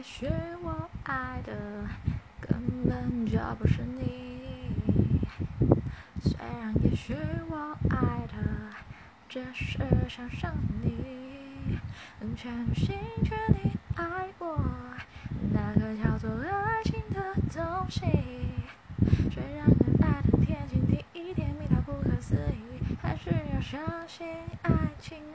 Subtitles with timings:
[0.00, 0.26] 也许
[0.62, 1.52] 我爱的
[2.40, 2.58] 根
[2.88, 5.20] 本就不是你，
[6.22, 7.14] 虽然也许
[7.50, 8.72] 我爱的
[9.28, 9.76] 只是
[10.08, 11.78] 想象你，
[12.34, 14.58] 全心全意爱我
[15.52, 18.00] 那个叫做爱情的东西，
[19.30, 23.78] 虽然很爱的天经地义，甜蜜到不可思议，还是要相
[24.08, 24.26] 信
[24.62, 25.29] 爱情。